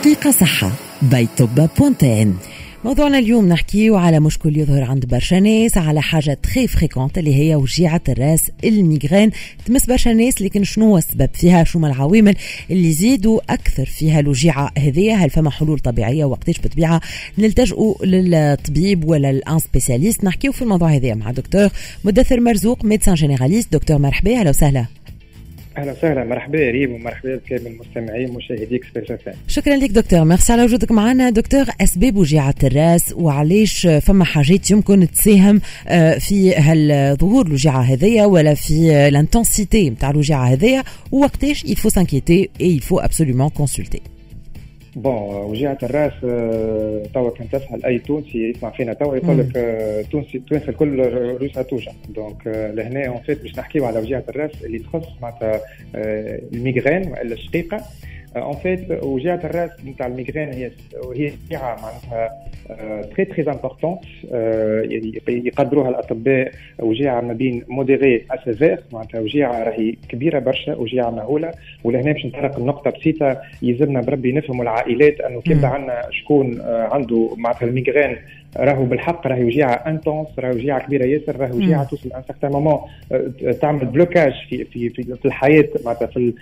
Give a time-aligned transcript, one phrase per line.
[0.00, 0.72] دقيقة صحة.
[1.02, 2.36] باي توبا بوانتين
[2.84, 7.54] موضوعنا اليوم نحكيه على مشكل يظهر عند برشا ناس على حاجة très fréquente اللي هي
[7.54, 9.30] وجيعة الرأس ال migraine.
[9.66, 12.36] تمس برشا ناس لكن شنو هو السبب فيها؟ شو العوامل
[12.70, 17.00] اللي يزيدوا أكثر فيها الوجيعة هذية هل فما حلول طبيعية؟ وقتاش بطبيعة؟
[17.38, 20.24] نلتجئوا للطبيب ولا ل un spécialiste.
[20.24, 21.68] نحكيه في الموضوع هذا مع دكتور
[22.04, 23.72] مدثر مرزوق médecin généraliste.
[23.72, 24.86] دكتور مرحبا أهلا وسهلا.
[25.78, 26.24] أهلا وسهلا.
[26.24, 30.24] مرحبا يا ريم ومرحبا بكامل المستمعين مشاهدي اكسبريس شكرا لك دكتور.
[30.24, 31.30] ميرسي على وجودك معنا.
[31.30, 38.54] دكتور أسباب وجيعة الرأس وعلاش فما حاجات يمكن تساهم آه، في هالظهور الوجيعة هذيا ولا
[38.54, 44.19] في ال intensité نتاع الوجيعة هذيا ووقتاش s'inquiéter et il faut absolument consulter.
[44.96, 50.02] bon وجيعة الرأس آه، توا كان تسأل أي تونسي يسمع فينا توا يقول لك آه،
[50.02, 51.00] تونسي تونس الكل
[51.40, 55.60] روسها توجع donc آه، لهنا en fait باش نحكيو على وجيعة الرأس اللي تخص معناتها
[55.94, 57.84] ال migraine والا الشقيقة.
[58.36, 60.70] en fait وجيعة الراس نتاع ال migraine هي
[61.14, 62.50] هي وجيعة معناتها
[63.16, 64.00] très très importante
[65.28, 71.52] يقدروها الأطباء وجيعة ما بين modérée à sévère معناتها وجيعة راهي كبيرة برشا وجيعة مهولة
[71.84, 77.66] ولهنا باش نطرق النقطة بسيطة يلزمنا بربي نفهموا العائلات أنه كيف عندنا شكون عنده معناتها
[77.66, 78.16] ال migraine
[78.56, 82.80] راهو بالحق راهي وجيعة intense راهي وجيعة كبيرة ياسر راهي وجيعة توصل un certain moment
[83.60, 86.34] تعمل blocage في في في, في الحياة معناتها في ال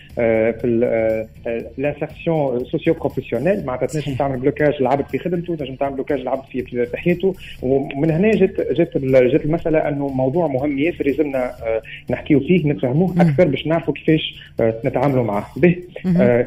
[0.62, 6.62] في l'insertion socio-professionnelle معناتها تنجم تعمل blocage العبد في خدمته تنجم تعمل blocage العبد في
[6.62, 12.40] في حياته ومن هنا جت جت جت المسألة إنه موضوع مهم ياسر يلزمنا آه، نحكيو
[12.40, 15.46] فيه نفهموه أكثر باش نعرفوا كيفاش آه، نتعاملوا معاه.
[15.56, 15.76] به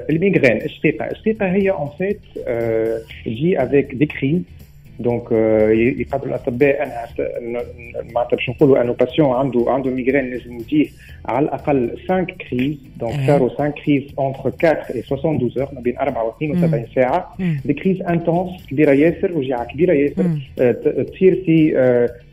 [0.09, 2.19] ال migraine الشقيقه الشقيقه هي en fait
[3.25, 4.41] تجي avec des crises
[5.01, 5.31] donc
[5.99, 7.07] يقدروا الاطباء انها
[8.15, 10.85] معناتها باش نقولوا انه patient عنده عنده migraine لازم يجيه
[11.25, 15.97] على الاقل 5 crises donc صاروا 5 crises entre 4 و 72 heures ما بين
[15.97, 20.23] 4 و 72 ساعه des crises intenses كبيره ياسر وجيعه كبيره ياسر
[21.03, 21.71] تصير في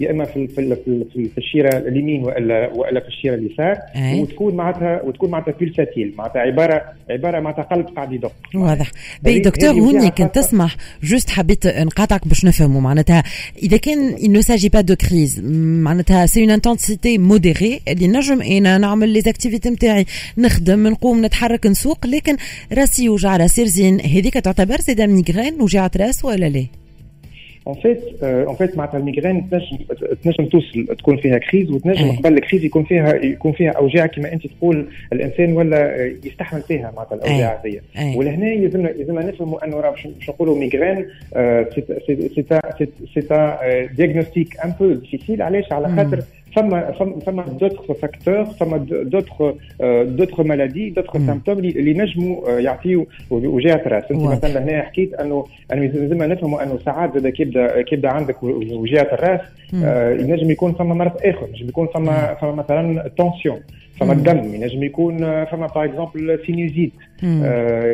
[0.01, 0.77] يا اما في في
[1.15, 3.77] في, في الشيره اليمين والا والا في الشيره اليسار
[4.21, 8.91] وتكون معناتها وتكون معناتها pulsatile معناتها عباره عباره معناتها قلب قاعد يدق واضح
[9.23, 13.25] بي دكتور هوني كنت تسمح juste حبيت نقاطعك باش نفهموا معناتها.
[13.63, 15.41] إذا كان il ne s'agit pas de crise
[15.85, 20.07] معناتها c'est une intensité modérée اللي نجم أنا نعمل les activités نتاعي.
[20.39, 22.37] نخدم نقوم نتحرك نسوق لكن
[22.73, 24.01] راسي يوجع راسي رزين.
[24.01, 26.78] هذيك تعتبر زيدا migraine وجعت راس ولا لا؟
[27.69, 29.77] en fait en fait معناتها ال migraine تنجم
[30.25, 34.33] تنجم توصل تكون فيها crise وتنجم قبل ال crise يكون فيها يكون فيها اوجاع كما
[34.33, 37.83] انت تقول الانسان ولا يستحمل فيها معناتها الاوجاع هذيا
[38.17, 41.07] ولهنا يلزمنا يلزمنا نفهموا انه راه باش نقولوا migraine
[43.15, 43.23] c'est
[43.97, 46.23] diagnostic un peu difficile علاش على خاطر
[46.59, 46.93] فما
[47.27, 49.55] فما d'autres facteurs فما دوتر
[50.05, 55.83] d'autres maladies d'autres symptômes اللي نجموا يعطيوا وجاعة راس انت مثلا هنا حكيت انه انه
[55.87, 59.41] لازم نفهموا انه ساعات زادا كيبدا كيبدا عندك وجاعة الراس
[60.21, 63.61] ينجم يكون فما مرض اخر ينجم يكون فما فما مثلا tension
[64.01, 66.93] فما الدم ينجم يكون فما par exemple sinusite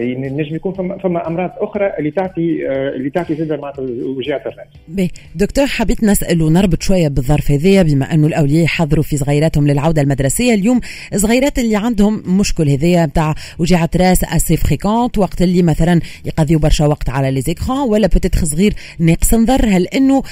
[0.01, 2.67] ينجم يكون فما فما أمراض أخرى اللي تعطي
[2.97, 3.85] اللي تعطي زادا معناتها
[4.17, 5.11] وجاعة الرأس.
[5.35, 10.55] دكتور حبيت نسال ونربط شوية بالظرف هذايا بما أنه الأولياء يحضروا في صغيراتهم للعودة المدرسية.
[10.55, 10.81] اليوم
[11.15, 16.87] صغيرات اللي عندهم مشكل هذايا نتاع وجاعه رأس assez fréquente وقت اللي مثلا يقضيوا برشا
[16.87, 20.23] وقت على les écrans ولا peut-être صغير ناقص نظر؟ هل إنه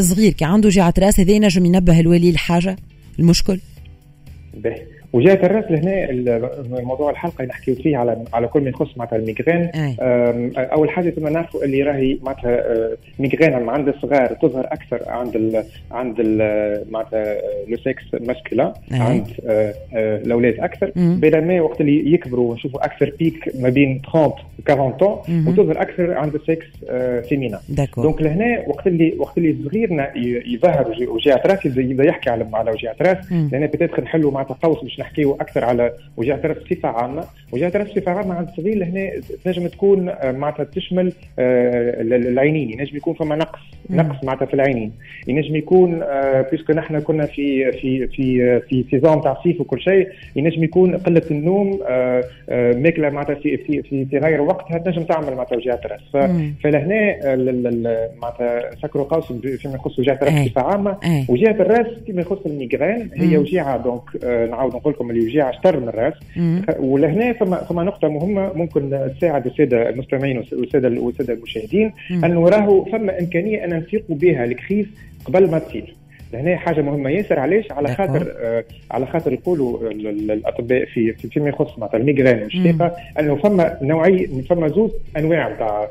[0.00, 2.76] صغير كي عنده وجاعه رأس هذا نجم ينبه الوالي الحاجة
[3.18, 3.60] المشكل؟
[4.54, 6.50] باهي وجاعة الراس لهنا
[6.82, 9.70] موضوع الحلقة نحكيو فيه على على كل ما يخص معناتها ال migraine.
[10.56, 12.64] أول حاجة ثم نعرفوا اللي راهي معناتها
[13.18, 17.36] migraine عند الصغار تظهر أكثر عند ال عند ال معناتها
[17.68, 19.26] le sexe masculin عند
[19.94, 20.92] الأولاد أكثر.
[20.96, 24.32] بينما وقت اللي يكبروا ونشوفوا أكثر pic ما بين 30 و
[24.70, 26.66] 40 وتظهر أكثر عند السكس
[27.28, 27.60] féminin
[28.02, 30.12] donc لهنا وقت اللي وقت اللي صغيرنا
[30.46, 34.97] يظهر وجاعة راس يبدا يحكي على على وجاعة راس لهنا peut-être نحلوا معناتها قوس باش
[34.98, 37.24] نحكيو أكثر على وجاعة راس بصفة عامة.
[37.52, 39.10] وجاعة راس بصفة عامة عند الصغير لهنا
[39.44, 42.70] تنجم تكون معناتها تشمل العينين.
[42.70, 44.92] ينجم يكون فما نقص نقص معناتها في العينين.
[45.28, 46.04] ينجم يكون
[46.50, 51.22] puisque نحن كنا في في في في saison تاع صيف وكل شيء ينجم يكون قلة
[51.30, 51.80] النوم
[52.82, 56.32] ماكلة معناتها في في في, في غير وقتها تنجم تعمل معناتها وجاعة راس
[56.62, 57.18] فلهنا
[58.22, 60.96] معناتها سكروا قوس فيما يخص وجاعة الراس بصفة عامة.
[61.28, 65.80] وجاعة الرأس فيما يخص ال migraine هي وجيعة donc نعاود نقول لكم اللي وجيعه شطر
[65.80, 66.14] من الرأس.
[66.78, 71.92] ولهنا فما فما نقطة مهمة ممكن تساعد السادة المستمعين والسادة والسادة المشاهدين.
[72.10, 74.86] انه راهو فما إمكانية أن نفيقوا بها ال crise
[75.24, 75.94] قبل ما تصير
[76.32, 77.10] لهنا حاجة مهمة.
[77.10, 82.42] ياسر علاش؟ على خاطر آه على خاطر يقولوا الأطباء في فيما يخص معناتها ال migraine
[82.42, 85.88] والشقيقه أنه فما نوعيه فما زوج أنواع نتاع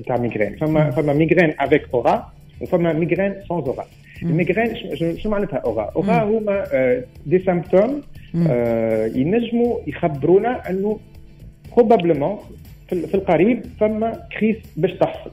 [0.00, 0.56] نتاع migraine.
[0.56, 3.84] فما فما migraine avec aura وفما migraine sans aura
[4.22, 4.74] ال migraine
[5.16, 6.64] شو معناتها aura؟ aura هما
[7.26, 8.00] des symptômes
[9.16, 10.98] ينجموا يخبرونا أنه
[11.76, 12.38] probablement
[12.88, 15.30] في القريب فما crise باش تحصل.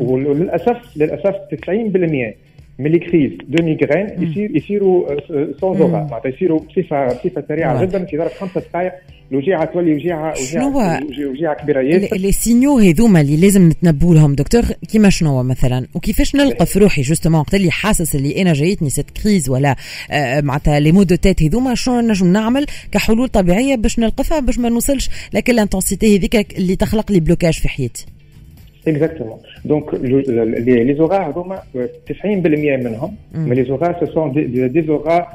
[0.00, 1.34] وللاسف للأسف
[1.66, 2.34] 90%
[2.80, 5.20] من crises de migraine يصير يصيروا
[5.60, 8.92] sans aura معناتها يصيروا بصفه بصفه سريعه جدا في ظرف خمسة دقائق
[9.32, 11.00] الوجيعه تولي وجيعه وجيعه
[11.30, 16.36] وجيعه كبيره ياسر لي سينيو هذوما اللي لازم نتنبوا لهم دكتور كيما شنو مثلا وكيفاش
[16.36, 19.76] نلقى في روحي justement وقت اللي حاسس اللي أنا جايتني cette crise ولا
[20.42, 24.68] معناتها les maux de tête هذوما شنو نجم نعمل كحلول طبيعية باش نلقفها باش ما
[24.68, 28.06] نوصلش لكن ال intensité هذيك اللي تخلق لي blocage في حياتي.
[28.86, 29.38] Exactement.
[29.64, 33.14] Donc, les, les auras, 90% منهم
[33.46, 35.26] mais les auras ce sont des, des auras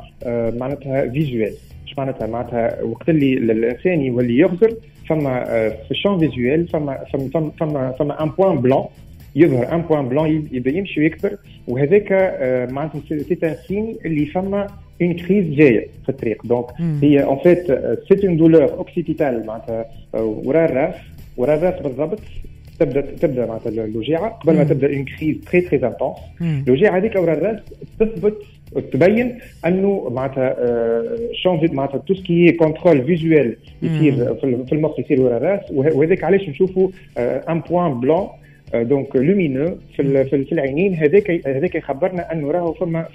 [0.60, 1.76] معناتها visuels.
[1.98, 4.74] معناتها معناتها وقت اللي الانسان يولي يغزر
[5.10, 8.86] فما في ال champ visuel فما فما فما فما un point blanc
[9.36, 11.38] يظهر un point blanc يبدا يمشي ويكبر
[11.68, 12.12] وهذاك
[12.72, 14.68] معناتها c'est un signe اللي فما
[15.02, 16.66] une crise جاية في الطريق donc
[17.02, 17.68] هي en fait
[18.08, 20.96] c'est une douleur occipitale معناتها ورا الراس
[21.38, 22.20] ورا الراس بالضبط
[22.80, 24.30] تبدا تبدأ معناتها الوجيعة.
[24.30, 26.18] قبل ما تبدأ une crise très très intense
[26.68, 27.60] الوجيعة هذيك ورا الراس
[28.00, 28.38] تثبت
[28.92, 30.56] تبين أنه معناتها
[31.34, 34.34] changer معناتها tout ce qui contrôle visuel يصير
[34.66, 35.72] في المخ يصير ورا الرأس.
[35.72, 38.28] وهذاك علاش نشوفوا un point blanc
[38.74, 40.94] donc lumineux في في العينين.
[40.94, 43.06] هذاك هذاك يخبرنا أنه راهو فما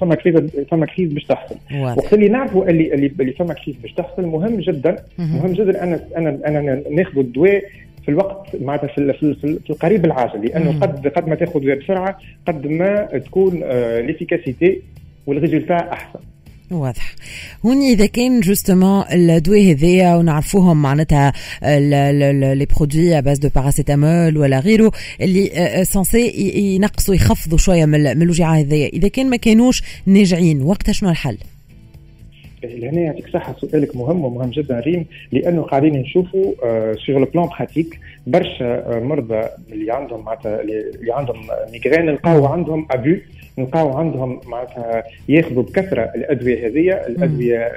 [0.00, 0.36] فما crise
[0.70, 1.56] فما crise باش تحصل.
[1.80, 4.96] وقت اللي نعرفوا اللي اللي فما crise باش تحصل مهم جدا.
[5.18, 5.52] مهم.
[5.52, 7.62] جدا ان أنا أنا ناخذ الدواء
[8.06, 12.66] في الوقت معناتها في, في, في القريب العاجل لأنه قد قد ما تأخذ بسرعة قد
[12.66, 13.60] ما تكون
[14.00, 14.82] l'efficacité
[15.26, 16.18] وال résultat أحسن.
[16.70, 17.14] واضح.
[17.66, 21.32] هوني إذا كان justement الدواء هذايا ونعرفوهم معناتها
[22.54, 25.50] les produits à base de paracétamol ولا غيره اللي
[25.84, 26.28] censés
[26.74, 31.38] ينقصوا يخفضوا شوية من الوجيعه هذايا إذا كان ما كانوش ناجعين وقتها شنو الحل؟
[32.66, 36.54] لهنا يعطيك صحة سؤالك مهم ومهم جدا ريم لأنه قاعدين نشوفوا
[37.06, 39.42] sur le plan pratique برشا مرضى
[39.72, 41.40] اللي عندهم معناتها اللي عندهم
[41.72, 43.16] migraine نلقاو عندهم ابو
[43.58, 47.72] نلقاو عندهم معناتها ياخذوا بكثرة الأدوية هذه الأدوية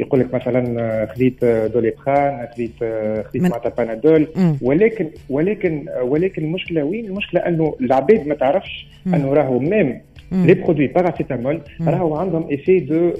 [0.00, 2.78] يقول لك مثلا خذيت Doliprane خذيت
[3.26, 4.26] خذيت معناتها Panadol
[4.62, 10.00] ولكن ولكن ولكن المشكلة وين؟ المشكلة أنه العباد ما تعرفش أنه راهو même
[10.32, 13.12] les produits paracétamol راهو عندهم effet de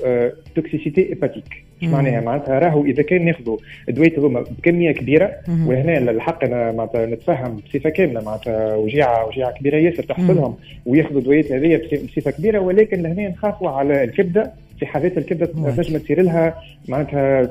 [0.55, 3.59] toxicité hépatique اش معناها؟ معناتها راهو إذا كان ناخذوا
[3.89, 9.77] ادويه هذوما بكمية كبيرة وهنا الحق أنا معناتها نتفهم بصفة كاملة معناتها وجيعه وجيعة كبيرة
[9.77, 15.47] ياسر تحصلهم وياخذوا ادويات هذه بصفه كبيرة ولكن لهنا نخافوا على الكبدة في حالات الكبده
[15.47, 16.55] تنجم تصير لها
[16.89, 17.45] معناتها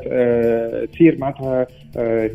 [0.86, 1.68] تصير معناتها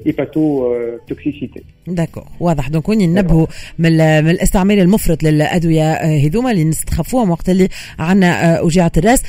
[0.06, 1.62] hépatotoxicité.
[1.86, 2.68] d'accord واضح.
[2.68, 3.46] donc وين ننبهوا
[3.78, 3.92] من,
[4.24, 7.68] من الاستعمال المفرط للأدوية هذوما اللي نستخفوهم وقت اللي
[7.98, 9.22] عندنا وجيعه الرأس.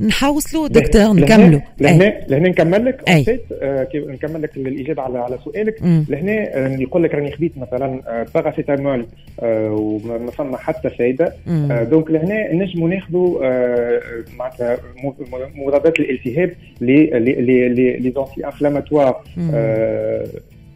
[0.00, 3.08] نحوصلوا دكتور نكملوا لهنا لهنا نكمل لك.
[3.62, 5.82] آه نكمل لك الإجابة على على سؤالك.
[6.08, 9.06] لهنا آه يقول لك راني خديت مثلا آه paracétamol
[9.40, 11.32] آه وما فما حتى فايدة.
[11.48, 14.00] آه donc لهنا نجموا ناخذوا آه
[14.38, 14.78] معناتها
[15.56, 19.22] مضادات الالتهاب les les anti-inflammatoires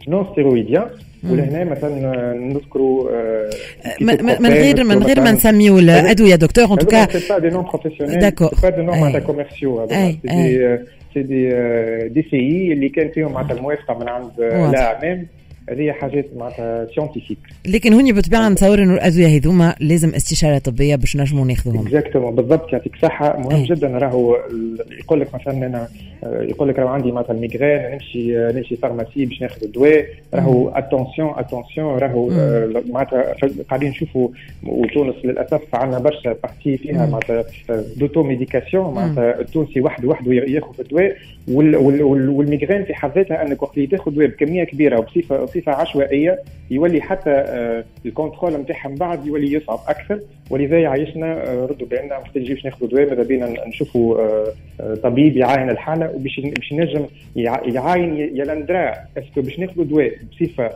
[0.07, 0.85] non stéroïdiens
[1.29, 3.09] ولهنا مثلا نذكروا
[4.39, 8.19] من غير من غير ما نسميو الادويه دكتور ان توكا سي با دي نون بروفيسيونيل
[8.19, 10.79] داكور سي با دي نون معناتها كوميرسيو سي دي
[11.13, 11.49] سي دي
[12.09, 15.27] دي سي اللي كان فيهم معناتها الموافقه من عند الاعمام
[15.69, 17.37] هذه حاجات معناتها سيونتيفيك
[17.67, 21.87] لكن هوني بالطبيعه نتصور إنه الأدوية هذوما لازم استشارة طبية باش نجموا ناخذهم.
[21.87, 23.39] اكزاكتومون بالضبط يعطيك صحة.
[23.39, 23.63] مهم أي.
[23.63, 24.37] جدا راهو
[24.99, 25.87] يقول لك مثلا أنا
[26.23, 30.05] يقول لك راهو عندي مثلا ميغرين نمشي نمشي فارماسي باش ناخذ الدواء.
[30.33, 32.29] راهو attention attention راهو
[32.89, 33.35] معناتها
[33.69, 34.29] قاعدين نشوفوا
[34.63, 37.43] في تونس للأسف عندنا برشا partie فيها معناتها
[37.97, 41.15] d'automédication معناتها التونسي وحده وحده ياخذ الدواء
[41.47, 46.39] وال migraine في حد ذاتها أنك وقت اللي تاخذ دواء بكمية كبيرة وبصفه بصفه عشوائية
[46.71, 47.45] يولي حتى
[48.05, 50.19] ال contrôle نتاعها من بعد يولي يصعب أكثر.
[50.49, 54.17] ولذا يعيشنا ردوا بالنا محتاجين باش ناخذوا دواء ماذا بينا نشوفوا
[55.03, 57.05] طبيب يعاين الحالة وباش باش ينجم
[57.75, 60.69] يعاين يلندرا est-ce que باش ناخذوا دواء بصفة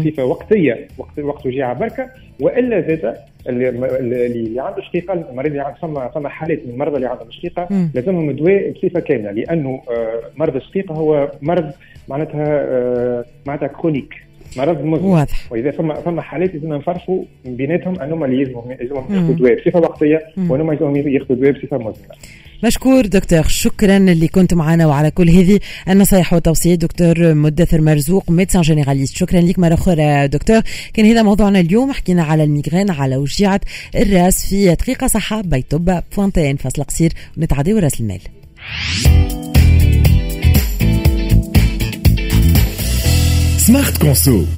[0.00, 2.10] بصفة وقتية وقت وقت وجيعة بركة.
[2.40, 3.16] وإلا زاد
[3.48, 3.68] اللي,
[4.26, 8.30] اللي عنده شقيقه المريض اللي عنده فما فما حالات من المرضى اللي عندهم شقيقه لازمهم
[8.30, 9.80] دواء بصفه كاملة لأنه
[10.36, 11.70] مرض الشقيقه هو مرض
[12.08, 14.14] معناتها معناتها chronique
[14.56, 15.08] مرض مزمن.
[15.08, 15.52] واضح.
[15.52, 20.22] وإذا فما فما حالات لازم نفرقوا بيناتهم أنهم اللي يلزمهم يلزمهم ياخذوا دواء بصفة وقتية
[20.48, 22.14] وأنهم يلزمهم ياخذوا دواء بصفة مزمنة.
[22.64, 28.62] مشكور دكتور شكرا اللي كنت معنا وعلى كل هذه النصائح والتوصيات دكتور مدثر مرزوق médecin
[28.62, 29.16] généraliste.
[29.16, 30.60] شكرا لك مرة أخرى دكتور.
[30.94, 31.92] كان هذا موضوعنا اليوم.
[31.92, 33.60] حكينا على ال migraine على وجيعة
[33.94, 37.12] الرأس في دقيقة صحة petit point فاصل قصير.
[37.36, 38.20] ونتعدي راس المال.
[43.58, 44.46] Smart Conso